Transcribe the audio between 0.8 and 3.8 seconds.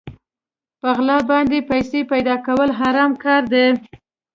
په غلا باندې پيسې پيدا کول حرام کار دی.